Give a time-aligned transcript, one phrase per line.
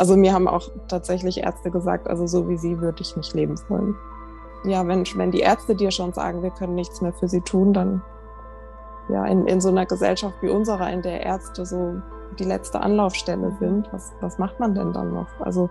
[0.00, 3.60] Also mir haben auch tatsächlich Ärzte gesagt, also so wie sie würde ich nicht leben
[3.68, 3.94] wollen.
[4.64, 7.74] Ja, wenn, wenn die Ärzte dir schon sagen, wir können nichts mehr für sie tun,
[7.74, 8.02] dann
[9.10, 12.00] ja, in, in so einer Gesellschaft wie unserer, in der Ärzte so
[12.38, 15.28] die letzte Anlaufstelle sind, was, was macht man denn dann noch?
[15.40, 15.68] Also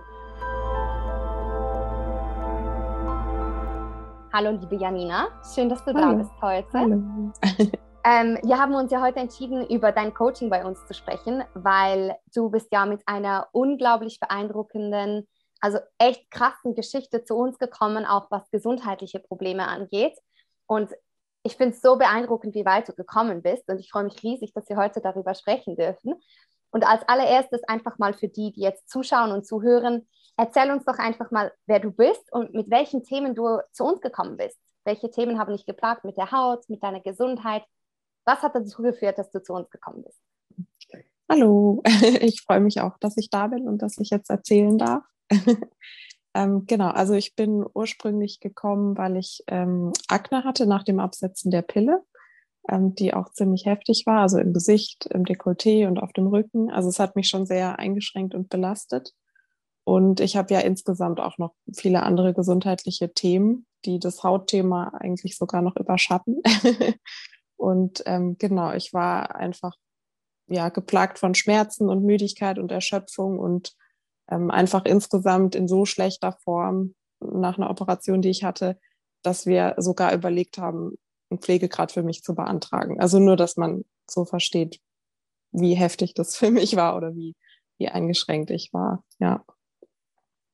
[4.32, 6.12] Hallo liebe Janina, schön, dass du Hallo.
[6.12, 6.78] da bist heute.
[6.78, 7.02] Hallo.
[8.02, 12.16] Ähm, wir haben uns ja heute entschieden, über dein Coaching bei uns zu sprechen, weil
[12.34, 15.28] du bist ja mit einer unglaublich beeindruckenden,
[15.60, 20.16] also echt krassen Geschichte zu uns gekommen, auch was gesundheitliche Probleme angeht.
[20.66, 20.90] Und
[21.42, 23.68] ich finde es so beeindruckend, wie weit du gekommen bist.
[23.68, 26.14] Und ich freue mich riesig, dass wir heute darüber sprechen dürfen.
[26.70, 30.98] Und als allererstes einfach mal für die, die jetzt zuschauen und zuhören, erzähl uns doch
[30.98, 34.58] einfach mal, wer du bist und mit welchen Themen du zu uns gekommen bist.
[34.84, 37.64] Welche Themen haben dich geplagt mit der Haut, mit deiner Gesundheit?
[38.24, 40.20] Was hat dazu geführt, dass du zu uns gekommen bist?
[41.30, 41.80] Hallo,
[42.20, 45.04] ich freue mich auch, dass ich da bin und dass ich jetzt erzählen darf.
[46.34, 51.52] ähm, genau, also ich bin ursprünglich gekommen, weil ich ähm, Akne hatte nach dem Absetzen
[51.52, 52.02] der Pille,
[52.68, 56.68] ähm, die auch ziemlich heftig war, also im Gesicht, im Dekolleté und auf dem Rücken.
[56.68, 59.14] Also es hat mich schon sehr eingeschränkt und belastet.
[59.84, 65.38] Und ich habe ja insgesamt auch noch viele andere gesundheitliche Themen, die das Hautthema eigentlich
[65.38, 66.42] sogar noch überschatten.
[67.60, 69.76] Und ähm, genau, ich war einfach
[70.46, 73.76] ja geplagt von Schmerzen und Müdigkeit und Erschöpfung und
[74.30, 78.80] ähm, einfach insgesamt in so schlechter Form nach einer Operation, die ich hatte,
[79.22, 80.96] dass wir sogar überlegt haben,
[81.28, 82.98] einen Pflegegrad für mich zu beantragen.
[82.98, 84.80] Also nur, dass man so versteht,
[85.52, 87.36] wie heftig das für mich war oder wie,
[87.76, 89.04] wie eingeschränkt ich war.
[89.18, 89.44] Ja.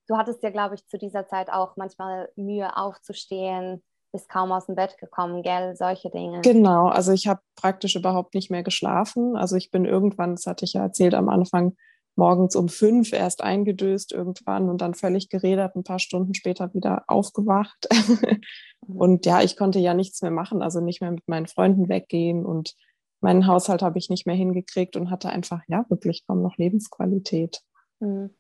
[0.09, 3.84] Du hattest ja, glaube ich, zu dieser Zeit auch manchmal Mühe aufzustehen,
[4.17, 6.41] bist kaum aus dem Bett gekommen, gell, solche Dinge.
[6.41, 9.36] Genau, also ich habe praktisch überhaupt nicht mehr geschlafen.
[9.36, 11.77] Also ich bin irgendwann, das hatte ich ja erzählt am Anfang,
[12.17, 17.05] morgens um fünf erst eingedöst irgendwann und dann völlig geredet, ein paar Stunden später wieder
[17.09, 17.87] aufgewacht.
[18.87, 18.97] Mhm.
[18.97, 22.47] und ja, ich konnte ja nichts mehr machen, also nicht mehr mit meinen Freunden weggehen
[22.47, 22.75] und
[23.21, 27.60] meinen Haushalt habe ich nicht mehr hingekriegt und hatte einfach ja wirklich kaum noch Lebensqualität.
[28.00, 28.31] Mhm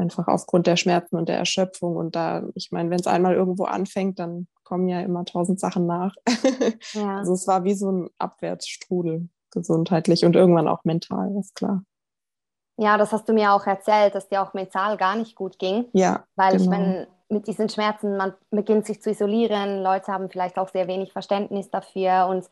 [0.00, 1.96] einfach aufgrund der Schmerzen und der Erschöpfung.
[1.96, 5.86] Und da, ich meine, wenn es einmal irgendwo anfängt, dann kommen ja immer tausend Sachen
[5.86, 6.14] nach.
[6.92, 7.18] Ja.
[7.18, 11.82] Also es war wie so ein Abwärtsstrudel gesundheitlich und irgendwann auch mental, ist klar.
[12.76, 15.86] Ja, das hast du mir auch erzählt, dass dir auch mental gar nicht gut ging.
[15.92, 16.24] Ja.
[16.34, 16.62] Weil genau.
[16.62, 20.88] ich meine, mit diesen Schmerzen, man beginnt sich zu isolieren, Leute haben vielleicht auch sehr
[20.88, 22.26] wenig Verständnis dafür.
[22.28, 22.48] Und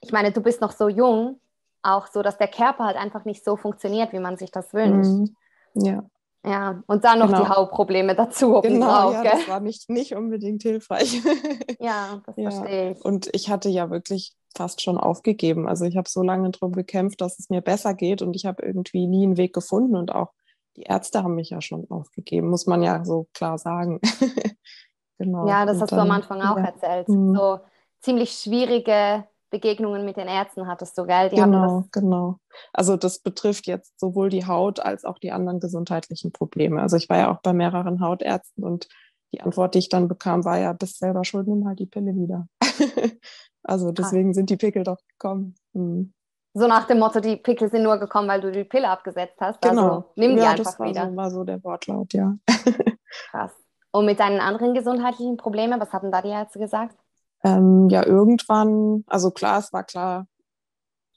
[0.00, 1.40] ich meine, du bist noch so jung,
[1.82, 5.34] auch so, dass der Körper halt einfach nicht so funktioniert, wie man sich das wünscht.
[5.74, 5.84] Mhm.
[5.86, 6.04] Ja.
[6.44, 7.42] Ja, und dann noch genau.
[7.42, 8.60] die Hautprobleme dazu.
[8.62, 11.20] Genau, ja, das war nicht, nicht unbedingt hilfreich.
[11.80, 12.50] ja, das ja.
[12.50, 13.04] verstehe ich.
[13.04, 15.68] Und ich hatte ja wirklich fast schon aufgegeben.
[15.68, 18.62] Also ich habe so lange darum gekämpft, dass es mir besser geht und ich habe
[18.62, 20.32] irgendwie nie einen Weg gefunden und auch
[20.76, 24.00] die Ärzte haben mich ja schon aufgegeben, muss man ja so klar sagen.
[25.18, 25.46] genau.
[25.46, 26.64] Ja, das und hast dann, du am Anfang auch ja.
[26.64, 27.08] erzählt.
[27.08, 27.34] Mhm.
[27.34, 27.60] So
[28.00, 31.28] ziemlich schwierige Begegnungen mit den Ärzten hattest du, gell?
[31.28, 32.38] Die genau, genau.
[32.72, 36.80] Also das betrifft jetzt sowohl die Haut als auch die anderen gesundheitlichen Probleme.
[36.80, 38.88] Also ich war ja auch bei mehreren Hautärzten und
[39.32, 42.14] die Antwort, die ich dann bekam, war ja, bist selber schuld, nimm halt die Pille
[42.14, 42.46] wieder.
[43.62, 44.34] also deswegen ah.
[44.34, 45.54] sind die Pickel doch gekommen.
[45.74, 46.12] Hm.
[46.52, 49.62] So nach dem Motto, die Pickel sind nur gekommen, weil du die Pille abgesetzt hast.
[49.62, 49.94] Also genau.
[49.94, 51.08] Also, nimm die ja, einfach das war wieder.
[51.08, 52.34] So, war so der Wortlaut, ja.
[53.30, 53.52] Krass.
[53.92, 56.96] Und mit deinen anderen gesundheitlichen Problemen, was haben da die Ärzte gesagt?
[57.44, 60.26] Ähm, ja irgendwann, also klar, es war klar,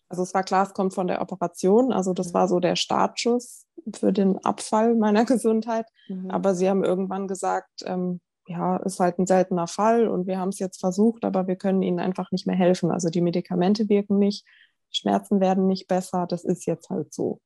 [0.09, 2.33] also es war klar, es kommt von der Operation, also das mhm.
[2.33, 5.87] war so der Startschuss für den Abfall meiner Gesundheit.
[6.07, 6.29] Mhm.
[6.29, 10.49] Aber sie haben irgendwann gesagt, ähm, ja, ist halt ein seltener Fall und wir haben
[10.49, 12.91] es jetzt versucht, aber wir können ihnen einfach nicht mehr helfen.
[12.91, 14.45] Also die Medikamente wirken nicht,
[14.91, 17.39] Schmerzen werden nicht besser, das ist jetzt halt so.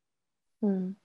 [0.61, 0.97] Mhm.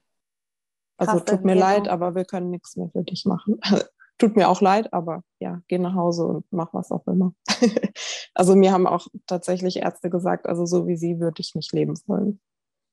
[0.97, 3.59] Also tut mir leid, aber wir können nichts mehr für dich machen.
[4.17, 7.33] tut mir auch leid, aber ja, geh nach Hause und mach was auch immer.
[8.33, 11.97] also mir haben auch tatsächlich Ärzte gesagt, also so wie sie würde ich nicht leben
[12.07, 12.39] wollen.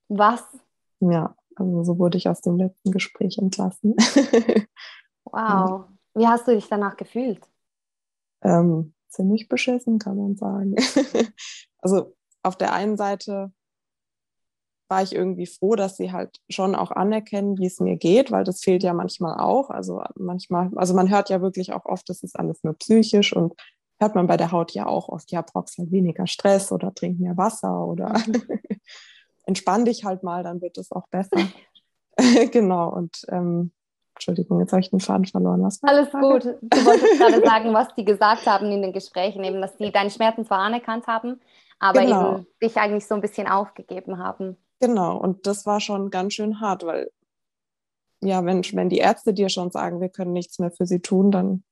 [0.09, 0.43] Was?
[1.01, 3.95] Ja, also so wurde ich aus dem letzten Gespräch entlassen.
[5.25, 5.85] wow.
[6.15, 7.41] Wie hast du dich danach gefühlt?
[8.43, 10.75] Ähm, ziemlich beschissen, kann man sagen.
[11.79, 13.53] also auf der einen Seite
[14.91, 18.45] war ich irgendwie froh, dass sie halt schon auch anerkennen, wie es mir geht, weil
[18.45, 19.71] das fehlt ja manchmal auch.
[19.71, 23.55] Also manchmal, also man hört ja wirklich auch oft, das ist alles nur psychisch und
[24.01, 27.21] hört man bei der Haut ja auch oft, ja, brauchst halt weniger Stress oder trink
[27.21, 28.15] mehr Wasser oder
[29.47, 31.37] entspann dich halt mal, dann wird es auch besser.
[32.51, 33.73] genau, und ähm,
[34.15, 35.63] Entschuldigung, jetzt habe ich den Faden verloren.
[35.63, 36.45] Was Alles gut.
[36.61, 40.11] Du wolltest gerade sagen, was die gesagt haben in den Gesprächen, eben, dass die deine
[40.11, 41.41] Schmerzen zwar anerkannt haben,
[41.79, 42.33] aber genau.
[42.33, 44.57] eben dich eigentlich so ein bisschen aufgegeben haben.
[44.81, 47.11] Genau, und das war schon ganz schön hart, weil
[48.23, 51.31] ja, wenn, wenn die Ärzte dir schon sagen, wir können nichts mehr für sie tun,
[51.31, 51.65] dann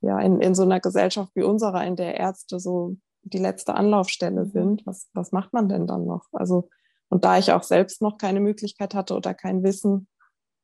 [0.00, 4.44] ja, in, in so einer Gesellschaft wie unserer, in der Ärzte so die letzte Anlaufstelle
[4.44, 4.50] mhm.
[4.50, 6.26] sind, was, was macht man denn dann noch?
[6.32, 6.68] Also,
[7.08, 10.08] und da ich auch selbst noch keine Möglichkeit hatte oder kein Wissen,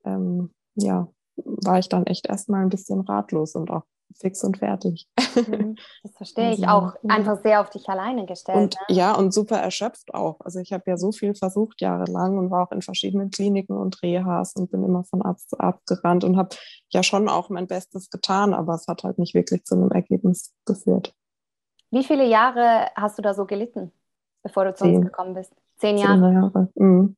[0.05, 3.85] ähm, ja, war ich dann echt erstmal ein bisschen ratlos und auch
[4.21, 5.09] fix und fertig.
[5.35, 5.77] Mhm.
[6.03, 8.57] Das verstehe also, ich auch einfach sehr auf dich alleine gestellt.
[8.57, 8.97] Und ne?
[8.97, 10.41] ja, und super erschöpft auch.
[10.41, 14.03] Also ich habe ja so viel versucht jahrelang und war auch in verschiedenen Kliniken und
[14.03, 16.55] Rehas und bin immer von Arzt zu Arzt gerannt und habe
[16.91, 20.55] ja schon auch mein Bestes getan, aber es hat halt nicht wirklich zu einem Ergebnis
[20.67, 21.15] geführt.
[21.91, 23.93] Wie viele Jahre hast du da so gelitten,
[24.43, 24.97] bevor du zu Zehn.
[24.97, 25.53] uns gekommen bist?
[25.79, 26.21] Zehn Jahre.
[26.21, 26.69] Zehn Jahre.
[26.75, 27.17] Mhm.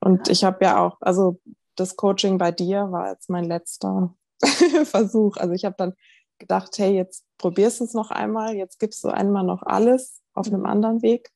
[0.00, 1.40] Und ich habe ja auch, also
[1.76, 4.14] das Coaching bei dir war jetzt mein letzter
[4.84, 5.36] Versuch.
[5.36, 5.94] Also ich habe dann
[6.38, 10.46] gedacht, hey, jetzt probierst du es noch einmal, jetzt gibst du einmal noch alles auf
[10.46, 11.30] einem anderen Weg.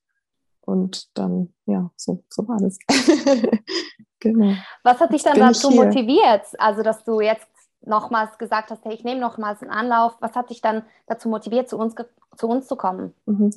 [0.60, 2.78] Und dann, ja, so, so war das.
[4.20, 4.54] genau.
[4.82, 6.44] Was hat dich dann dazu motiviert?
[6.58, 7.48] Also, dass du jetzt
[7.80, 10.16] nochmals gesagt hast, hey, ich nehme nochmals einen Anlauf.
[10.20, 11.94] Was hat dich dann dazu motiviert, zu uns,
[12.36, 13.14] zu uns zu kommen?
[13.24, 13.50] Mhm.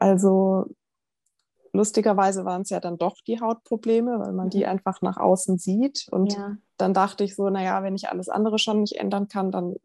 [0.00, 0.66] Also,
[1.72, 4.70] lustigerweise waren es ja dann doch die Hautprobleme, weil man die mhm.
[4.70, 6.08] einfach nach außen sieht.
[6.10, 6.56] Und ja.
[6.78, 9.76] dann dachte ich so, naja, wenn ich alles andere schon nicht ändern kann, dann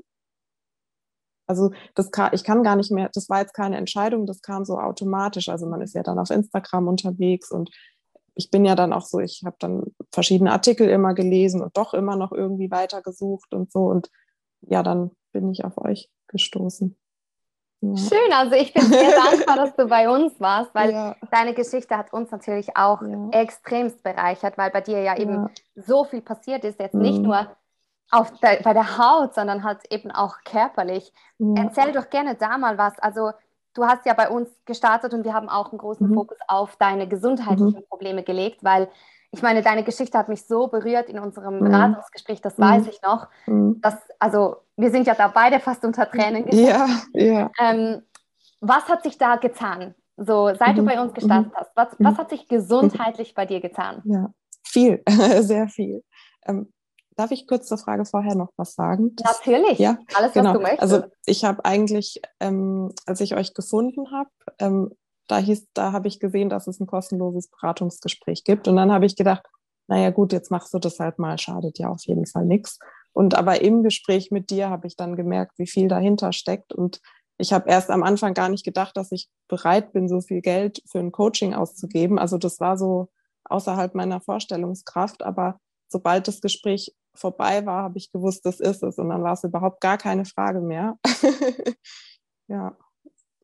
[1.48, 4.66] also das kann, ich kann gar nicht mehr, das war jetzt keine Entscheidung, das kam
[4.66, 5.50] so automatisch.
[5.50, 7.70] Also man ist ja dann auf Instagram unterwegs und
[8.36, 11.94] ich bin ja dann auch so, ich habe dann verschiedene Artikel immer gelesen und doch
[11.94, 13.86] immer noch irgendwie weitergesucht und so.
[13.86, 14.10] Und
[14.62, 16.98] ja, dann bin ich auf euch gestoßen.
[17.82, 17.98] Ja.
[17.98, 21.16] Schön, also ich bin sehr dankbar, dass du bei uns warst, weil ja.
[21.32, 23.30] deine Geschichte hat uns natürlich auch ja.
[23.32, 27.02] extremst bereichert, weil bei dir ja eben so viel passiert ist, jetzt mhm.
[27.02, 27.56] nicht nur
[28.12, 31.12] auf der, bei der Haut, sondern halt eben auch körperlich.
[31.38, 31.64] Ja.
[31.64, 32.98] Erzähl doch gerne da mal was.
[33.00, 33.32] Also
[33.74, 36.14] du hast ja bei uns gestartet und wir haben auch einen großen mhm.
[36.14, 37.88] Fokus auf deine gesundheitlichen mhm.
[37.90, 38.90] Probleme gelegt, weil
[39.32, 41.66] ich meine, deine Geschichte hat mich so berührt in unserem mhm.
[41.66, 42.90] Beratungsgespräch, das weiß mhm.
[42.90, 43.28] ich noch.
[43.48, 43.82] Mhm.
[43.82, 47.52] Dass, also wir sind ja da beide fast unter Tränen Ja, ja.
[47.60, 48.02] Ähm,
[48.62, 49.94] was hat sich da getan?
[50.18, 50.86] So, seit du mhm.
[50.86, 54.02] bei uns gestartet hast, was, was hat sich gesundheitlich bei dir getan?
[54.06, 54.30] Ja,
[54.64, 55.04] viel,
[55.42, 56.04] sehr viel.
[56.48, 56.72] Ähm,
[57.16, 59.16] Darf ich kurz zur Frage vorher noch was sagen?
[59.24, 60.50] Natürlich, ja, alles, genau.
[60.50, 60.82] was du möchtest.
[60.82, 64.30] Also ich habe eigentlich, ähm, als ich euch gefunden habe,
[64.60, 64.92] ähm,
[65.28, 68.68] da hieß, da habe ich gesehen, dass es ein kostenloses Beratungsgespräch gibt.
[68.68, 69.44] Und dann habe ich gedacht,
[69.88, 72.80] naja gut, jetzt machst du das halt mal, schadet ja auf jeden Fall nichts.
[73.14, 76.74] Und aber im Gespräch mit dir habe ich dann gemerkt, wie viel dahinter steckt.
[76.74, 77.02] Und
[77.38, 80.82] ich habe erst am Anfang gar nicht gedacht, dass ich bereit bin, so viel Geld
[80.90, 82.20] für ein Coaching auszugeben.
[82.20, 83.10] Also das war so
[83.46, 85.24] außerhalb meiner Vorstellungskraft.
[85.24, 85.60] Aber
[85.96, 88.98] sobald das Gespräch vorbei war, habe ich gewusst, das ist es.
[88.98, 91.00] Und dann war es überhaupt gar keine Frage mehr.
[92.48, 92.76] ja.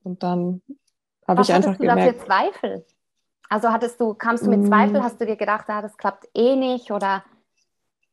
[0.03, 0.61] Und dann
[1.25, 1.97] habe ich einfach gemerkt.
[1.97, 2.85] Was hattest du da für Zweifel?
[3.47, 5.03] Also hattest du, kamst du mit Zweifel, mm.
[5.03, 7.23] hast du dir gedacht, ah, das klappt eh nicht oder?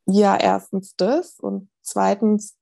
[0.06, 2.56] Ja, erstens das und zweitens,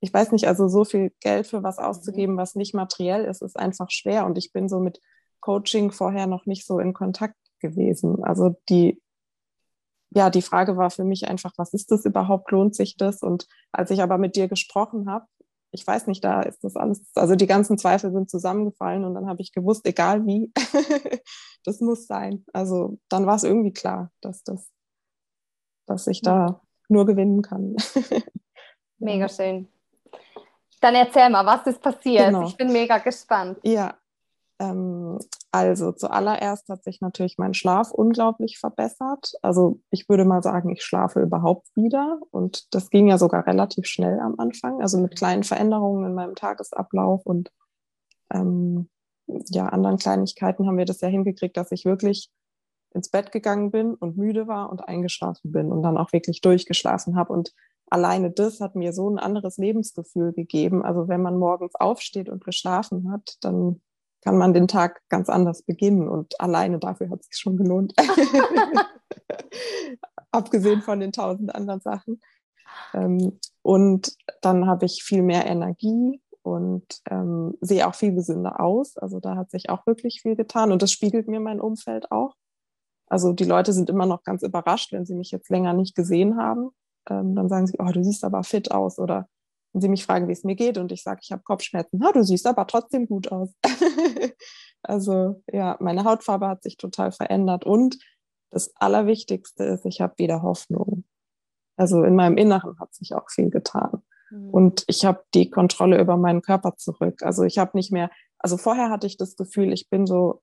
[0.00, 2.38] ich weiß nicht, also so viel Geld für was auszugeben, mhm.
[2.38, 5.00] was nicht materiell ist, ist einfach schwer und ich bin so mit
[5.40, 8.22] Coaching vorher noch nicht so in Kontakt gewesen.
[8.24, 9.00] Also die
[10.16, 12.50] ja, die Frage war für mich einfach, was ist das überhaupt?
[12.50, 13.22] Lohnt sich das?
[13.22, 15.26] Und als ich aber mit dir gesprochen habe,
[15.72, 19.28] ich weiß nicht, da ist das alles, also die ganzen Zweifel sind zusammengefallen und dann
[19.28, 20.50] habe ich gewusst, egal wie,
[21.64, 22.46] das muss sein.
[22.54, 24.70] Also dann war es irgendwie klar, dass das,
[25.86, 27.76] dass ich da nur gewinnen kann.
[28.98, 29.68] mega schön.
[30.80, 32.28] Dann erzähl mal, was ist passiert?
[32.28, 32.46] Genau.
[32.46, 33.58] Ich bin mega gespannt.
[33.64, 33.98] Ja,
[34.58, 35.18] ähm,
[35.52, 39.32] also zuallererst hat sich natürlich mein Schlaf unglaublich verbessert.
[39.42, 43.86] Also ich würde mal sagen, ich schlafe überhaupt wieder und das ging ja sogar relativ
[43.86, 44.80] schnell am Anfang.
[44.80, 47.50] Also mit kleinen Veränderungen in meinem Tagesablauf und
[48.32, 48.88] ähm,
[49.26, 52.30] ja anderen Kleinigkeiten haben wir das ja hingekriegt, dass ich wirklich
[52.94, 57.16] ins Bett gegangen bin und müde war und eingeschlafen bin und dann auch wirklich durchgeschlafen
[57.16, 57.52] habe und
[57.90, 60.84] alleine das hat mir so ein anderes Lebensgefühl gegeben.
[60.84, 63.80] Also wenn man morgens aufsteht und geschlafen hat, dann
[64.26, 67.94] kann man den Tag ganz anders beginnen und alleine dafür hat es sich schon gelohnt.
[70.32, 72.20] Abgesehen von den tausend anderen Sachen.
[72.92, 78.96] Ähm, und dann habe ich viel mehr Energie und ähm, sehe auch viel gesünder aus.
[78.96, 82.34] Also da hat sich auch wirklich viel getan und das spiegelt mir mein Umfeld auch.
[83.08, 86.36] Also die Leute sind immer noch ganz überrascht, wenn sie mich jetzt länger nicht gesehen
[86.36, 86.70] haben.
[87.08, 89.28] Ähm, dann sagen sie, oh, du siehst aber fit aus oder
[89.76, 91.98] und sie mich fragen, wie es mir geht und ich sage, ich habe Kopfschmerzen.
[92.00, 93.50] Na, du siehst aber trotzdem gut aus.
[94.82, 97.98] also ja, meine Hautfarbe hat sich total verändert und
[98.50, 101.04] das Allerwichtigste ist, ich habe wieder Hoffnung.
[101.76, 104.02] Also in meinem Inneren hat sich auch viel getan.
[104.30, 104.48] Mhm.
[104.48, 107.22] Und ich habe die Kontrolle über meinen Körper zurück.
[107.22, 110.40] Also ich habe nicht mehr, also vorher hatte ich das Gefühl, ich bin so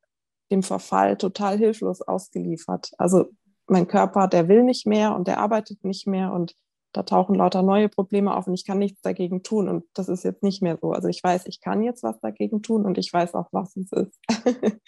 [0.52, 2.92] dem Verfall total hilflos ausgeliefert.
[3.00, 3.32] Also
[3.66, 6.56] mein Körper, der will nicht mehr und der arbeitet nicht mehr und
[6.94, 9.68] da tauchen lauter neue Probleme auf und ich kann nichts dagegen tun.
[9.68, 10.92] Und das ist jetzt nicht mehr so.
[10.92, 13.92] Also ich weiß, ich kann jetzt was dagegen tun und ich weiß auch, was es
[13.92, 14.20] ist.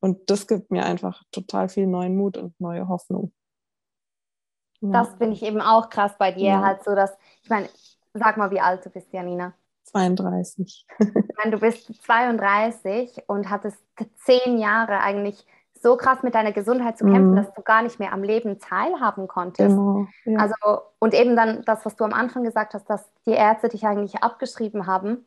[0.00, 3.32] und das gibt mir einfach total viel neuen Mut und neue Hoffnung.
[4.80, 4.90] Ja.
[4.90, 6.62] Das finde ich eben auch krass bei dir, ja.
[6.62, 7.68] halt so, dass, ich meine,
[8.14, 9.54] sag mal, wie alt du bist, Janina.
[9.84, 10.86] 32.
[11.36, 13.78] Meine, du bist 32 und hattest
[14.24, 15.44] zehn Jahre eigentlich
[15.82, 17.36] so krass mit deiner Gesundheit zu kämpfen, mhm.
[17.36, 19.68] dass du gar nicht mehr am Leben teilhaben konntest.
[19.68, 20.38] Genau, ja.
[20.38, 23.84] Also, und eben dann das, was du am Anfang gesagt hast, dass die Ärzte dich
[23.84, 25.26] eigentlich abgeschrieben haben.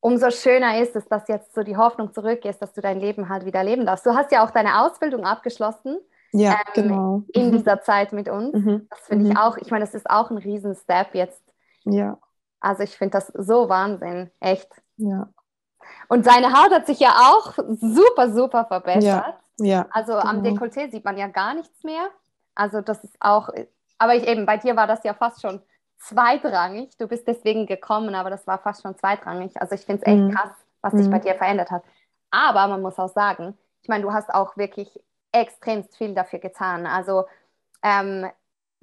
[0.00, 3.28] Umso schöner ist es, dass jetzt so die Hoffnung zurück ist, dass du dein Leben
[3.28, 4.04] halt wieder leben darfst.
[4.04, 5.98] Du hast ja auch deine Ausbildung abgeschlossen.
[6.32, 7.22] Ja, ähm, genau.
[7.32, 7.52] In mhm.
[7.52, 8.54] dieser Zeit mit uns.
[8.54, 8.86] Mhm.
[8.90, 9.36] Das finde ich mhm.
[9.36, 11.42] auch, ich meine, das ist auch ein Riesen-Step jetzt.
[11.84, 12.18] Ja.
[12.60, 14.68] Also ich finde das so Wahnsinn, echt.
[14.96, 15.28] Ja.
[16.08, 19.02] Und seine Haut hat sich ja auch super, super verbessert.
[19.02, 19.38] Ja.
[19.58, 20.24] Ja, also genau.
[20.24, 22.10] am Dekolleté sieht man ja gar nichts mehr.
[22.54, 23.48] Also das ist auch,
[23.98, 25.60] aber ich eben, bei dir war das ja fast schon
[25.98, 26.96] zweitrangig.
[26.98, 29.60] Du bist deswegen gekommen, aber das war fast schon zweitrangig.
[29.60, 30.30] Also ich finde es echt mhm.
[30.32, 31.22] krass, was sich bei mhm.
[31.22, 31.82] dir verändert hat.
[32.30, 35.00] Aber man muss auch sagen, ich meine, du hast auch wirklich
[35.32, 36.86] extremst viel dafür getan.
[36.86, 37.24] Also
[37.82, 38.26] ähm,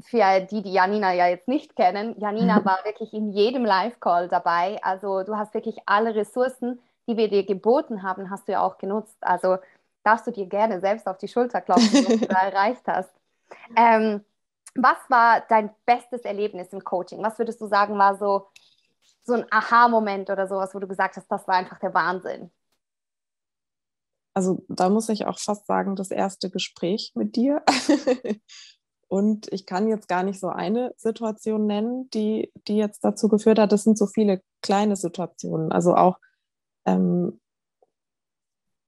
[0.02, 4.80] für die, die Janina ja jetzt nicht kennen, Janina war wirklich in jedem Live-Call dabei.
[4.84, 8.78] Also du hast wirklich alle Ressourcen, die wir dir geboten haben, hast du ja auch
[8.78, 9.18] genutzt.
[9.22, 9.58] Also
[10.04, 13.12] darfst du dir gerne selbst auf die Schulter klopfen, was du da erreicht hast.
[13.76, 14.24] Ähm,
[14.76, 17.22] was war dein bestes Erlebnis im Coaching?
[17.24, 18.48] Was würdest du sagen, war so,
[19.24, 22.52] so ein Aha-Moment oder sowas, wo du gesagt hast, das war einfach der Wahnsinn?
[24.34, 27.64] Also da muss ich auch fast sagen, das erste Gespräch mit dir.
[29.10, 33.60] Und ich kann jetzt gar nicht so eine Situation nennen, die, die jetzt dazu geführt
[33.60, 33.74] hat.
[33.74, 35.74] Das sind so viele kleine Situationen.
[35.74, 36.18] Also auch
[36.86, 37.41] ähm,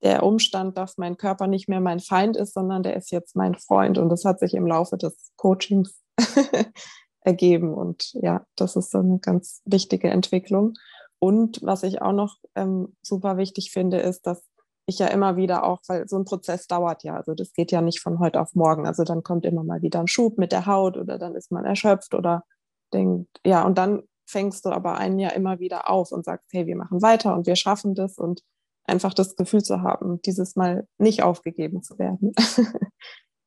[0.04, 3.54] der Umstand, dass mein Körper nicht mehr mein Feind ist, sondern der ist jetzt mein
[3.54, 3.98] Freund.
[3.98, 5.98] Und das hat sich im Laufe des Coachings
[7.20, 7.72] ergeben.
[7.74, 10.74] Und ja, das ist so eine ganz wichtige Entwicklung.
[11.18, 14.44] Und was ich auch noch ähm, super wichtig finde, ist, dass
[14.86, 17.80] ich ja immer wieder auch, weil so ein Prozess dauert ja, also das geht ja
[17.80, 18.86] nicht von heute auf morgen.
[18.86, 21.64] Also dann kommt immer mal wieder ein Schub mit der Haut oder dann ist man
[21.64, 22.44] erschöpft oder
[22.92, 26.66] denkt, ja, und dann fängst du aber ein Jahr immer wieder auf und sagst, hey,
[26.66, 28.42] wir machen weiter und wir schaffen das und
[28.84, 32.32] einfach das Gefühl zu haben, dieses Mal nicht aufgegeben zu werden.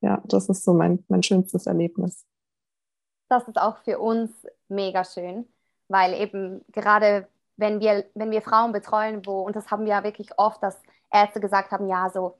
[0.02, 2.26] ja, das ist so mein, mein schönstes Erlebnis.
[3.30, 4.32] Das ist auch für uns
[4.68, 5.48] mega schön,
[5.88, 7.28] weil eben gerade
[7.58, 10.80] wenn wir, wenn wir Frauen betreuen, wo, und das haben wir ja wirklich oft, dass
[11.12, 12.38] Ärzte gesagt haben, ja, so,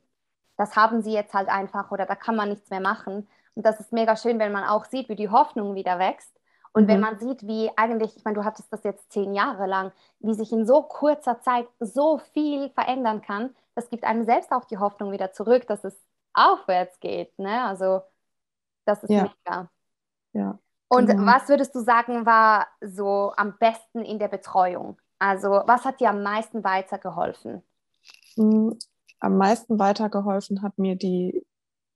[0.58, 3.28] das haben sie jetzt halt einfach oder da kann man nichts mehr machen.
[3.56, 6.37] Und das ist mega schön, wenn man auch sieht, wie die Hoffnung wieder wächst
[6.78, 6.88] und mhm.
[6.90, 10.36] wenn man sieht, wie eigentlich, ich meine, du hattest das jetzt zehn Jahre lang, wie
[10.36, 14.78] sich in so kurzer Zeit so viel verändern kann, das gibt einem selbst auch die
[14.78, 15.96] Hoffnung wieder zurück, dass es
[16.34, 17.40] aufwärts geht.
[17.40, 17.64] Ne?
[17.64, 18.02] Also
[18.86, 19.24] das ist ja.
[19.24, 19.70] mega.
[20.34, 20.60] Ja.
[20.88, 21.26] Und genau.
[21.26, 25.00] was würdest du sagen, war so am besten in der Betreuung?
[25.18, 27.64] Also was hat dir am meisten weitergeholfen?
[28.36, 28.78] Hm,
[29.20, 31.44] am meisten weitergeholfen hat mir die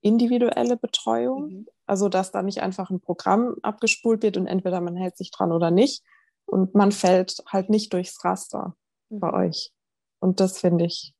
[0.02, 1.48] individuelle Betreuung.
[1.48, 1.66] Mhm.
[1.86, 5.52] Also, dass da nicht einfach ein Programm abgespult wird und entweder man hält sich dran
[5.52, 6.04] oder nicht.
[6.44, 8.74] Und man fällt halt nicht durchs Raster
[9.08, 9.20] mhm.
[9.20, 9.72] bei euch.
[10.20, 11.14] Und das finde ich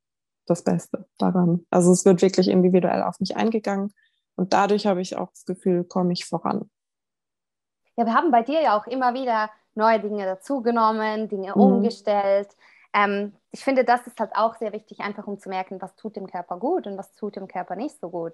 [0.47, 1.67] das Beste daran.
[1.71, 3.95] Also, es wird wirklich individuell auf mich eingegangen.
[4.35, 6.71] Und dadurch habe ich auch das Gefühl, komme ich voran.
[7.97, 11.61] Ja, wir haben bei dir ja auch immer wieder neue Dinge dazugenommen, Dinge mhm.
[11.61, 12.49] umgestellt.
[12.95, 16.17] Ähm, ich finde, das ist halt auch sehr wichtig, einfach um zu merken, was tut
[16.17, 18.33] dem Körper gut und was tut dem Körper nicht so gut.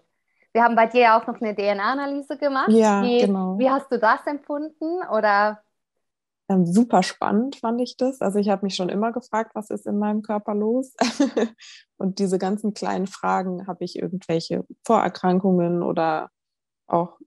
[0.58, 2.70] Wir haben bei dir ja auch noch eine DNA-Analyse gemacht.
[2.70, 3.56] Ja, wie, genau.
[3.60, 5.06] Wie hast du das empfunden?
[5.08, 5.62] Oder?
[6.48, 8.20] Ähm, super spannend fand ich das.
[8.20, 10.96] Also ich habe mich schon immer gefragt, was ist in meinem Körper los?
[11.96, 16.28] und diese ganzen kleinen Fragen, habe ich irgendwelche Vorerkrankungen oder
[16.88, 17.20] auch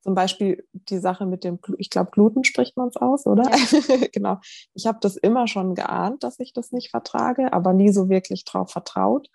[0.00, 3.42] zum Beispiel die Sache mit dem, ich glaube, Gluten spricht man es aus, oder?
[3.42, 4.06] Ja.
[4.14, 4.38] genau.
[4.72, 8.46] Ich habe das immer schon geahnt, dass ich das nicht vertrage, aber nie so wirklich
[8.46, 9.28] drauf vertraut.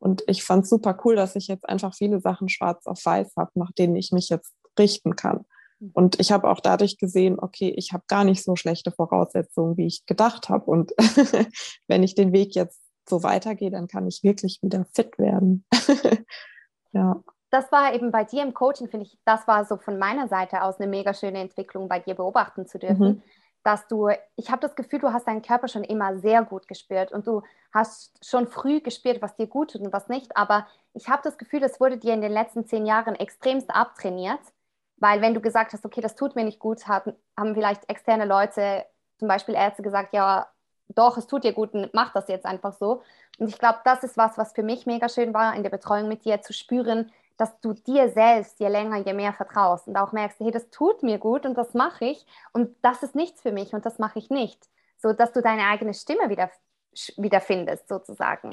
[0.00, 3.34] Und ich fand es super cool, dass ich jetzt einfach viele Sachen schwarz auf weiß
[3.36, 5.44] habe, nach denen ich mich jetzt richten kann.
[5.78, 5.90] Mhm.
[5.92, 9.86] Und ich habe auch dadurch gesehen, okay, ich habe gar nicht so schlechte Voraussetzungen, wie
[9.86, 10.64] ich gedacht habe.
[10.64, 10.92] Und
[11.86, 15.64] wenn ich den Weg jetzt so weitergehe, dann kann ich wirklich wieder fit werden.
[16.92, 17.22] ja.
[17.50, 20.62] Das war eben bei dir im Coaching, finde ich, das war so von meiner Seite
[20.62, 23.08] aus eine mega schöne Entwicklung, bei dir beobachten zu dürfen.
[23.08, 23.22] Mhm
[23.62, 27.12] dass du, ich habe das Gefühl, du hast deinen Körper schon immer sehr gut gespürt
[27.12, 30.36] und du hast schon früh gespürt, was dir gut tut und was nicht.
[30.36, 34.40] Aber ich habe das Gefühl, das wurde dir in den letzten zehn Jahren extremst abtrainiert,
[34.96, 38.24] weil wenn du gesagt hast, okay, das tut mir nicht gut, haben, haben vielleicht externe
[38.24, 38.86] Leute,
[39.18, 40.48] zum Beispiel Ärzte gesagt, ja,
[40.88, 43.02] doch, es tut dir gut, mach das jetzt einfach so.
[43.38, 46.08] Und ich glaube, das ist was, was für mich mega schön war, in der Betreuung
[46.08, 50.12] mit dir zu spüren, dass du dir selbst je länger, je mehr vertraust und auch
[50.12, 53.52] merkst, hey, das tut mir gut und das mache ich und das ist nichts für
[53.52, 54.68] mich und das mache ich nicht.
[54.98, 56.50] So dass du deine eigene Stimme wieder,
[57.16, 58.50] wieder findest, sozusagen.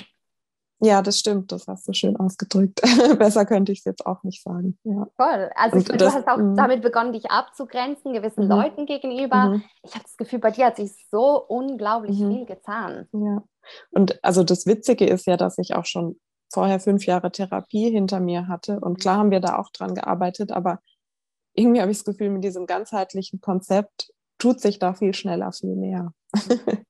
[0.80, 2.82] Ja, das stimmt, das hast du schön ausgedrückt.
[3.20, 4.78] Besser könnte ich es jetzt auch nicht sagen.
[4.84, 5.08] Ja.
[5.16, 5.50] Voll.
[5.56, 6.56] Also ich, das, du hast auch mh.
[6.56, 8.52] damit begonnen, dich abzugrenzen, gewissen mhm.
[8.52, 9.46] Leuten gegenüber.
[9.46, 9.64] Mhm.
[9.82, 12.32] Ich habe das Gefühl, bei dir hat sich so unglaublich mhm.
[12.32, 13.08] viel getan.
[13.12, 13.44] Ja.
[13.92, 16.20] Und also das Witzige ist ja, dass ich auch schon
[16.52, 18.80] vorher fünf Jahre Therapie hinter mir hatte.
[18.80, 20.80] Und klar haben wir da auch dran gearbeitet, aber
[21.54, 25.76] irgendwie habe ich das Gefühl, mit diesem ganzheitlichen Konzept tut sich da viel schneller, viel
[25.76, 26.14] mehr.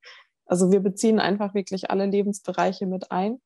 [0.46, 3.42] also wir beziehen einfach wirklich alle Lebensbereiche mit ein.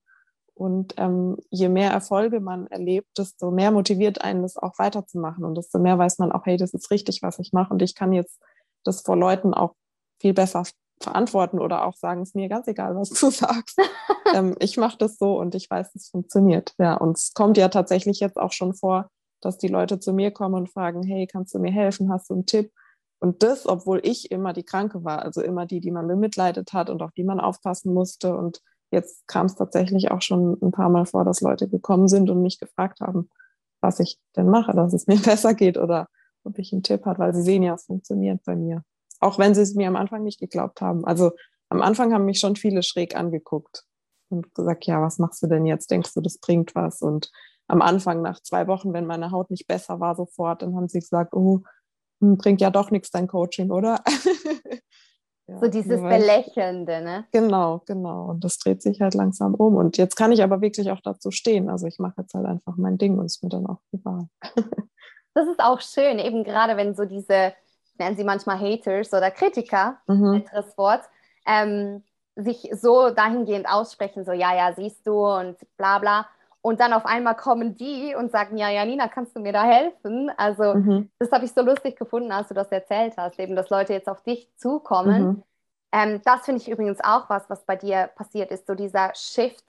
[0.53, 5.46] Und ähm, je mehr Erfolge man erlebt, desto mehr motiviert einen, das auch weiterzumachen.
[5.46, 7.74] Und desto mehr weiß man auch, hey, das ist richtig, was ich mache.
[7.74, 8.39] Und ich kann jetzt
[8.84, 9.75] das vor Leuten auch
[10.20, 10.65] viel besser
[11.01, 13.79] verantworten oder auch sagen, es mir ganz egal, was du sagst.
[14.34, 16.74] ähm, ich mache das so und ich weiß, es funktioniert.
[16.77, 19.10] Ja, und es kommt ja tatsächlich jetzt auch schon vor,
[19.41, 22.12] dass die Leute zu mir kommen und fragen, hey, kannst du mir helfen?
[22.12, 22.72] Hast du einen Tipp?
[23.20, 26.89] Und das, obwohl ich immer die Kranke war, also immer die, die man bemitleidet hat
[26.89, 28.36] und auf die man aufpassen musste.
[28.36, 32.29] Und jetzt kam es tatsächlich auch schon ein paar Mal vor, dass Leute gekommen sind
[32.29, 33.29] und mich gefragt haben,
[33.79, 36.08] was ich denn mache, dass es mir besser geht oder
[36.43, 38.84] ob ich einen Tipp habe, weil sie sehen ja, es funktioniert bei mir.
[39.22, 41.06] Auch wenn sie es mir am Anfang nicht geglaubt haben.
[41.06, 41.32] Also
[41.70, 43.86] am Anfang haben mich schon viele schräg angeguckt
[44.30, 45.92] und gesagt, ja, was machst du denn jetzt?
[45.92, 47.01] Denkst du, das bringt was?
[47.01, 47.32] Und
[47.68, 51.00] am Anfang, nach zwei Wochen, wenn meine Haut nicht besser war, sofort, dann haben sie
[51.00, 51.62] gesagt, oh,
[52.20, 54.04] hm, bringt ja doch nichts dein Coaching, oder?
[55.48, 57.25] ja, so dieses Belächelnde, ne?
[57.32, 58.25] Genau, genau.
[58.32, 59.75] Und das dreht sich halt langsam um.
[59.75, 61.70] Und jetzt kann ich aber wirklich auch dazu stehen.
[61.70, 64.28] Also ich mache jetzt halt einfach mein Ding und es ist mir dann auch egal.
[65.34, 67.54] das ist auch schön, eben gerade wenn so diese
[68.01, 70.43] nennen sie manchmal Haters oder Kritiker, mhm.
[70.50, 71.03] anderes Wort,
[71.46, 72.03] ähm,
[72.36, 76.27] sich so dahingehend aussprechen, so ja, ja, siehst du und bla bla.
[76.63, 80.31] Und dann auf einmal kommen die und sagen, ja, Janina, kannst du mir da helfen?
[80.38, 81.10] Also mhm.
[81.17, 84.08] das habe ich so lustig gefunden, als du das erzählt hast, eben, dass Leute jetzt
[84.08, 85.24] auf dich zukommen.
[85.24, 85.43] Mhm.
[85.91, 89.66] Ähm, das finde ich übrigens auch was, was bei dir passiert ist, so dieser Shift,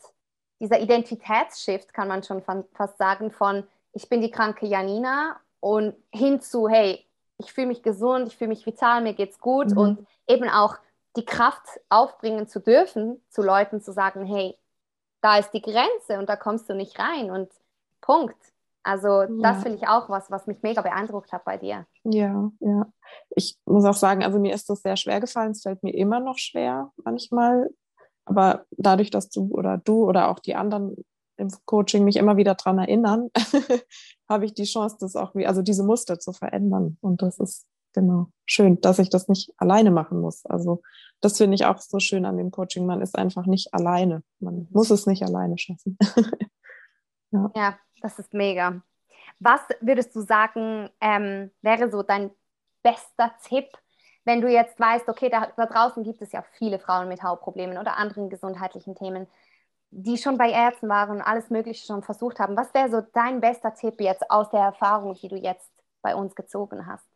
[0.61, 3.64] dieser Identitätsshift, kann man schon fast sagen, von
[3.95, 7.05] ich bin die kranke Janina und hin zu, hey,
[7.38, 9.79] ich fühle mich gesund, ich fühle mich vital, mir geht's gut mhm.
[9.79, 10.77] und eben auch
[11.16, 14.57] die Kraft aufbringen zu dürfen, zu Leuten zu sagen, hey,
[15.21, 17.51] da ist die Grenze und da kommst du nicht rein und
[18.01, 18.37] Punkt.
[18.85, 19.61] Also das ja.
[19.61, 21.87] finde ich auch was, was mich mega beeindruckt hat bei dir.
[22.03, 22.87] Ja, ja.
[23.31, 25.53] Ich muss auch sagen, also mir ist das sehr schwer gefallen.
[25.53, 27.71] Es fällt mir immer noch schwer manchmal.
[28.25, 30.97] Aber dadurch, dass du oder du oder auch die anderen
[31.37, 33.31] im Coaching mich immer wieder daran erinnern,
[34.29, 36.99] habe ich die Chance, das auch, wie, also diese Muster zu verändern.
[37.01, 40.47] Und das ist genau schön, dass ich das nicht alleine machen muss.
[40.47, 40.83] Also
[41.21, 42.87] das finde ich auch so schön an dem Coaching.
[42.87, 44.23] Man ist einfach nicht alleine.
[44.40, 45.99] Man muss es nicht alleine schaffen.
[47.31, 47.51] ja.
[47.55, 47.79] ja.
[48.01, 48.83] das ist mega.
[49.38, 52.31] Was würdest du sagen, ähm, wäre so dein
[52.83, 53.66] bester Tipp,
[54.25, 57.79] wenn du jetzt weißt, okay, da, da draußen gibt es ja viele Frauen mit Hautproblemen
[57.79, 59.27] oder anderen gesundheitlichen Themen
[59.94, 62.57] die schon bei Ärzten waren und alles Mögliche schon versucht haben.
[62.57, 66.35] Was wäre so dein bester Tipp jetzt aus der Erfahrung, die du jetzt bei uns
[66.35, 67.07] gezogen hast?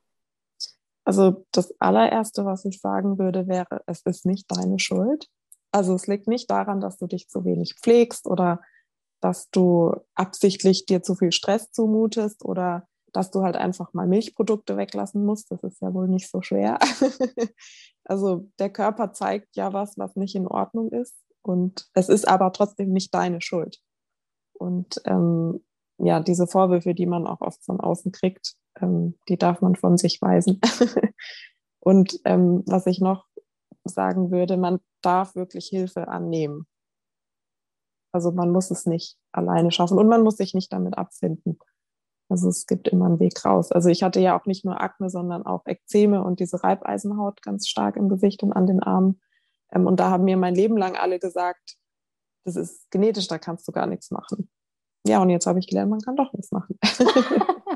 [1.04, 5.26] Also das allererste, was ich sagen würde, wäre, es ist nicht deine Schuld.
[5.72, 8.60] Also es liegt nicht daran, dass du dich zu wenig pflegst oder
[9.20, 14.76] dass du absichtlich dir zu viel Stress zumutest oder dass du halt einfach mal Milchprodukte
[14.76, 15.50] weglassen musst.
[15.50, 16.78] Das ist ja wohl nicht so schwer.
[18.04, 21.14] also der Körper zeigt ja was, was nicht in Ordnung ist.
[21.46, 23.78] Und es ist aber trotzdem nicht deine Schuld.
[24.52, 25.64] Und ähm,
[25.98, 29.96] ja, diese Vorwürfe, die man auch oft von außen kriegt, ähm, die darf man von
[29.96, 30.60] sich weisen.
[31.80, 33.26] und ähm, was ich noch
[33.84, 36.66] sagen würde, man darf wirklich Hilfe annehmen.
[38.12, 41.60] Also man muss es nicht alleine schaffen und man muss sich nicht damit abfinden.
[42.28, 43.70] Also es gibt immer einen Weg raus.
[43.70, 47.68] Also ich hatte ja auch nicht nur Akne, sondern auch Ekzeme und diese Reibeisenhaut ganz
[47.68, 49.20] stark im Gesicht und an den Armen.
[49.72, 51.76] Ähm, und da haben mir mein Leben lang alle gesagt,
[52.44, 54.48] das ist genetisch, da kannst du gar nichts machen.
[55.06, 56.78] Ja, und jetzt habe ich gelernt, man kann doch was machen.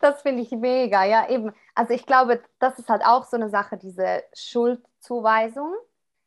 [0.00, 1.52] das finde ich mega, ja, eben.
[1.74, 5.74] Also ich glaube, das ist halt auch so eine Sache, diese Schuldzuweisung,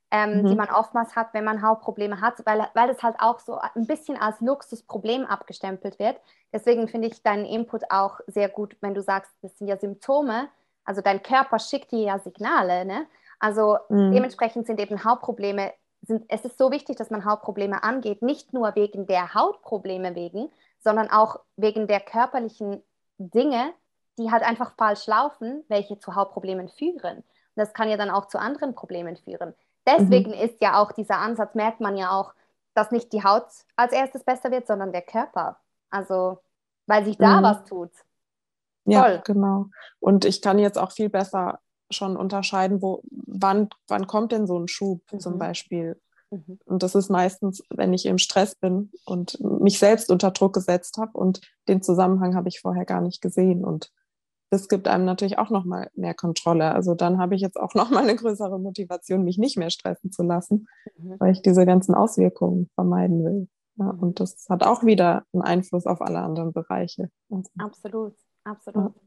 [0.09, 0.47] ähm, mhm.
[0.47, 3.87] die man oftmals hat, wenn man Hautprobleme hat, weil, weil es halt auch so ein
[3.87, 6.19] bisschen als Luxusproblem abgestempelt wird.
[6.51, 10.49] Deswegen finde ich deinen Input auch sehr gut, wenn du sagst, das sind ja Symptome.
[10.83, 13.05] Also dein Körper schickt dir ja Signale, ne?
[13.41, 14.11] Also mhm.
[14.11, 15.73] dementsprechend sind eben Hautprobleme,
[16.03, 20.49] sind, es ist so wichtig, dass man Hautprobleme angeht, nicht nur wegen der Hautprobleme wegen,
[20.79, 22.83] sondern auch wegen der körperlichen
[23.17, 23.73] Dinge,
[24.19, 27.17] die halt einfach falsch laufen, welche zu Hautproblemen führen.
[27.17, 27.25] Und
[27.55, 29.55] das kann ja dann auch zu anderen Problemen führen.
[29.87, 30.37] Deswegen mhm.
[30.37, 32.33] ist ja auch dieser Ansatz, merkt man ja auch,
[32.75, 35.57] dass nicht die Haut als erstes besser wird, sondern der Körper.
[35.89, 36.37] Also,
[36.85, 37.43] weil sich da mhm.
[37.43, 37.91] was tut.
[38.85, 39.65] Ja, genau.
[39.99, 41.59] Und ich kann jetzt auch viel besser
[41.91, 45.19] schon unterscheiden, wo, wann, wann kommt denn so ein Schub mhm.
[45.19, 45.99] zum Beispiel.
[46.31, 46.59] Mhm.
[46.65, 50.97] Und das ist meistens, wenn ich im Stress bin und mich selbst unter Druck gesetzt
[50.97, 53.63] habe und den Zusammenhang habe ich vorher gar nicht gesehen.
[53.63, 53.91] Und
[54.49, 56.73] das gibt einem natürlich auch nochmal mehr Kontrolle.
[56.73, 60.23] Also dann habe ich jetzt auch nochmal eine größere Motivation, mich nicht mehr stressen zu
[60.23, 61.15] lassen, mhm.
[61.19, 63.47] weil ich diese ganzen Auswirkungen vermeiden will.
[63.77, 63.99] Ja, mhm.
[63.99, 67.09] und das hat auch wieder einen Einfluss auf alle anderen Bereiche.
[67.29, 68.95] Also, absolut, absolut.
[68.95, 69.01] Ja.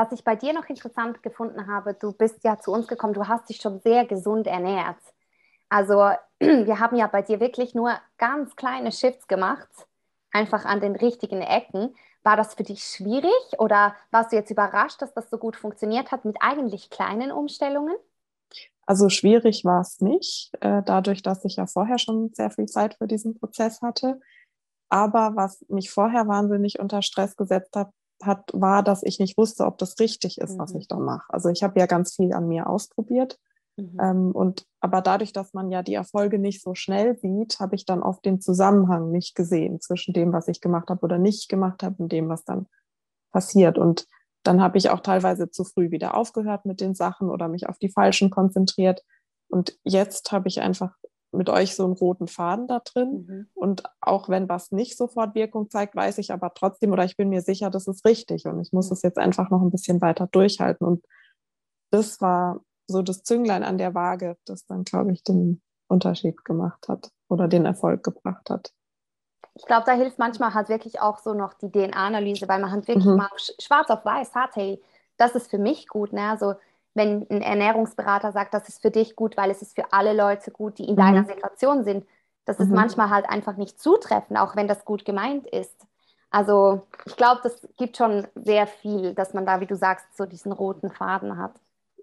[0.00, 3.28] Was ich bei dir noch interessant gefunden habe, du bist ja zu uns gekommen, du
[3.28, 4.96] hast dich schon sehr gesund ernährt.
[5.68, 9.68] Also wir haben ja bei dir wirklich nur ganz kleine Shifts gemacht,
[10.32, 11.94] einfach an den richtigen Ecken.
[12.22, 16.12] War das für dich schwierig oder warst du jetzt überrascht, dass das so gut funktioniert
[16.12, 17.96] hat mit eigentlich kleinen Umstellungen?
[18.86, 22.94] Also schwierig war es nicht, äh, dadurch, dass ich ja vorher schon sehr viel Zeit
[22.94, 24.18] für diesen Prozess hatte.
[24.88, 27.90] Aber was mich vorher wahnsinnig unter Stress gesetzt hat,
[28.22, 30.58] hat war, dass ich nicht wusste, ob das richtig ist, mhm.
[30.58, 31.26] was ich da mache.
[31.28, 33.38] Also ich habe ja ganz viel an mir ausprobiert
[33.80, 33.98] Mhm.
[34.00, 37.84] Ähm, und aber dadurch, dass man ja die Erfolge nicht so schnell sieht, habe ich
[37.84, 41.82] dann oft den Zusammenhang nicht gesehen zwischen dem, was ich gemacht habe oder nicht gemacht
[41.82, 42.66] habe und dem, was dann
[43.32, 43.78] passiert.
[43.78, 44.06] Und
[44.42, 47.78] dann habe ich auch teilweise zu früh wieder aufgehört mit den Sachen oder mich auf
[47.78, 49.02] die falschen konzentriert.
[49.48, 50.94] Und jetzt habe ich einfach
[51.32, 53.26] mit euch so einen roten Faden da drin.
[53.28, 53.48] Mhm.
[53.54, 57.28] Und auch wenn was nicht sofort Wirkung zeigt, weiß ich aber trotzdem oder ich bin
[57.28, 58.46] mir sicher, das ist richtig.
[58.46, 58.94] Und ich muss mhm.
[58.94, 60.86] es jetzt einfach noch ein bisschen weiter durchhalten.
[60.86, 61.04] Und
[61.90, 66.88] das war so das Zünglein an der Waage, das dann, glaube ich, den Unterschied gemacht
[66.88, 68.72] hat oder den Erfolg gebracht hat.
[69.54, 72.88] Ich glaube, da hilft manchmal halt wirklich auch so noch die DNA-Analyse, weil man halt
[72.88, 73.16] wirklich mhm.
[73.16, 73.28] mal
[73.60, 74.80] schwarz auf weiß hat, hey,
[75.16, 76.12] das ist für mich gut.
[76.12, 76.22] Ne?
[76.22, 76.54] Also
[76.94, 80.50] wenn ein Ernährungsberater sagt, das ist für dich gut, weil es ist für alle Leute
[80.50, 80.98] gut, die in mhm.
[80.98, 82.04] deiner Situation sind,
[82.44, 82.74] das ist mhm.
[82.74, 85.86] manchmal halt einfach nicht zutreffend, auch wenn das gut gemeint ist.
[86.30, 90.26] Also ich glaube, das gibt schon sehr viel, dass man da, wie du sagst, so
[90.26, 91.52] diesen roten Faden hat.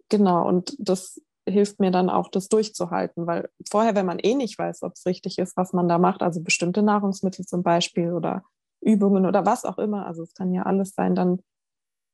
[0.09, 4.59] Genau, und das hilft mir dann auch, das durchzuhalten, weil vorher, wenn man eh nicht
[4.59, 8.43] weiß, ob es richtig ist, was man da macht, also bestimmte Nahrungsmittel zum Beispiel oder
[8.81, 11.39] Übungen oder was auch immer, also es kann ja alles sein, dann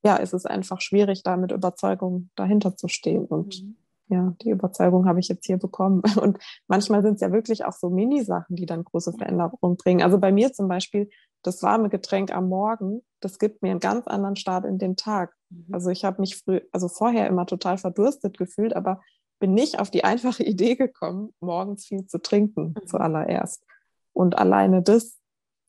[0.04, 3.26] ja, ist es einfach schwierig, da mit Überzeugung dahinter zu stehen.
[3.26, 3.76] Und mhm.
[4.10, 6.02] ja, die Überzeugung habe ich jetzt hier bekommen.
[6.22, 6.38] Und
[6.68, 10.02] manchmal sind es ja wirklich auch so Mini-Sachen, die dann große Veränderungen bringen.
[10.02, 11.10] Also bei mir zum Beispiel,
[11.42, 15.34] das warme Getränk am Morgen, das gibt mir einen ganz anderen Start in den Tag.
[15.50, 15.68] Mhm.
[15.72, 19.02] Also ich habe mich früh, also vorher immer total verdurstet gefühlt, aber
[19.40, 22.88] bin nicht auf die einfache Idee gekommen, morgens viel zu trinken mhm.
[22.88, 23.66] zuallererst.
[24.12, 25.18] Und alleine das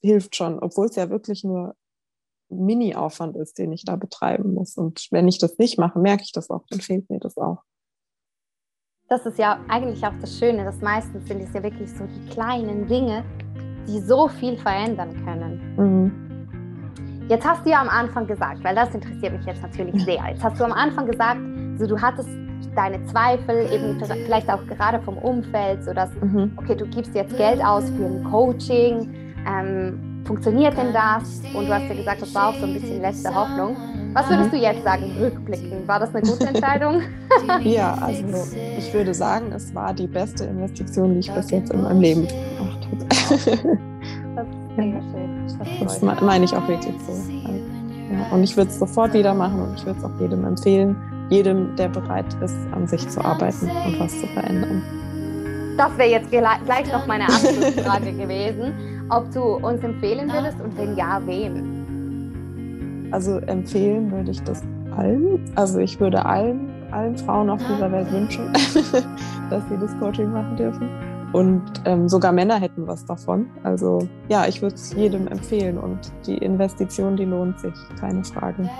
[0.02, 1.76] hilft schon, obwohl es ja wirklich nur
[2.48, 4.76] Mini-Aufwand ist, den ich da betreiben muss.
[4.76, 7.62] Und wenn ich das nicht mache, merke ich das auch, dann fehlt mir das auch.
[9.08, 12.30] Das ist ja eigentlich auch das Schöne, dass meistens sind es ja wirklich so die
[12.30, 13.24] kleinen Dinge,
[13.86, 15.74] die so viel verändern können.
[15.76, 17.28] Mhm.
[17.28, 20.22] Jetzt hast du ja am Anfang gesagt, weil das interessiert mich jetzt natürlich sehr.
[20.28, 21.40] Jetzt hast du am Anfang gesagt,
[21.78, 22.28] so du hattest
[22.74, 26.52] deine Zweifel, eben vielleicht auch gerade vom Umfeld, so dass, mhm.
[26.56, 29.14] okay, du gibst jetzt Geld aus für ein Coaching,
[29.46, 31.40] ähm, funktioniert denn das?
[31.54, 33.76] Und du hast ja gesagt, das war auch so ein bisschen letzte Hoffnung.
[34.12, 35.86] Was würdest du jetzt sagen, rückblickend?
[35.86, 37.02] War das eine gute Entscheidung?
[37.62, 38.24] ja, also
[38.78, 42.28] ich würde sagen, es war die beste Investition, die ich bis jetzt in meinem Leben
[42.28, 43.04] gemacht habe.
[43.08, 43.78] das ist schön.
[45.80, 47.12] Das, das meine ich auch wirklich so.
[47.12, 50.96] Ja, und ich würde es sofort wieder machen und ich würde es auch jedem empfehlen,
[51.30, 54.82] jedem, der bereit ist, an sich zu arbeiten und was zu verändern.
[55.76, 60.96] Das wäre jetzt gleich noch meine Abschlussfrage gewesen ob du uns empfehlen würdest und wenn
[60.96, 63.08] ja, wem?
[63.10, 64.62] Also empfehlen würde ich das
[64.96, 65.40] allen.
[65.54, 68.52] Also ich würde allen, allen Frauen auf dieser Welt wünschen,
[69.50, 70.88] dass sie das Coaching machen dürfen.
[71.32, 73.46] Und ähm, sogar Männer hätten was davon.
[73.64, 78.70] Also ja, ich würde es jedem empfehlen und die Investition, die lohnt sich, keine Frage.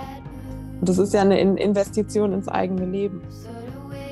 [0.79, 3.21] Und das ist ja eine Investition ins eigene Leben.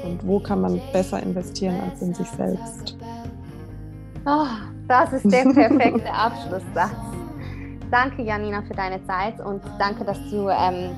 [0.04, 2.98] Und wo kann man besser investieren als in sich selbst?
[4.26, 4.46] Oh,
[4.94, 6.92] das ist der perfekte Abschlusssatz.
[7.90, 10.92] Danke, Janina, für deine Zeit und danke, dass du ähm,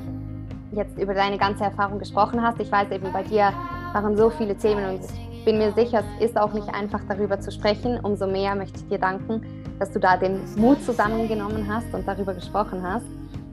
[0.73, 2.59] jetzt über deine ganze Erfahrung gesprochen hast.
[2.59, 3.53] Ich weiß eben, bei dir
[3.93, 4.99] waren so viele Themen und
[5.31, 7.97] ich bin mir sicher, es ist auch nicht einfach, darüber zu sprechen.
[8.01, 9.41] Umso mehr möchte ich dir danken,
[9.79, 13.05] dass du da den Mut zusammengenommen hast und darüber gesprochen hast.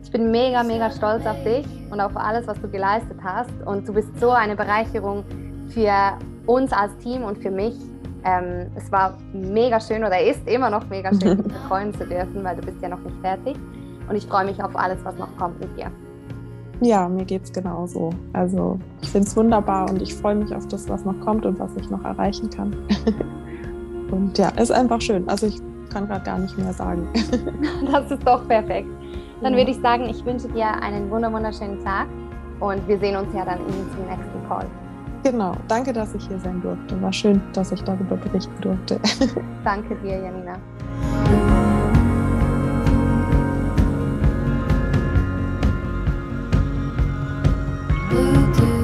[0.03, 3.53] Ich bin mega, mega stolz auf dich und auf alles, was du geleistet hast.
[3.65, 5.23] Und du bist so eine Bereicherung
[5.69, 7.77] für uns als Team und für mich
[8.25, 12.45] ähm, es war mega schön oder ist immer noch mega schön, dich betreuen zu dürfen,
[12.45, 13.57] weil du bist ja noch nicht fertig.
[14.09, 15.91] Und ich freue mich auf alles, was noch kommt mit dir.
[16.81, 18.11] Ja, mir geht es genauso.
[18.33, 21.59] Also ich finde es wunderbar und ich freue mich auf das, was noch kommt und
[21.59, 22.75] was ich noch erreichen kann.
[24.11, 25.27] Und ja, ist einfach schön.
[25.27, 25.59] Also ich
[25.91, 27.09] kann gerade gar nicht mehr sagen.
[27.91, 28.89] das ist doch perfekt.
[29.41, 29.59] Dann ja.
[29.59, 32.09] würde ich sagen, ich wünsche dir einen wunderschönen Tag
[32.61, 34.67] und wir sehen uns ja dann in zum nächsten Call.
[35.23, 37.01] Genau, danke, dass ich hier sein durfte.
[37.01, 38.99] War schön, dass ich darüber berichten durfte.
[39.65, 40.59] danke dir, Janina.
[48.13, 48.82] Ooh.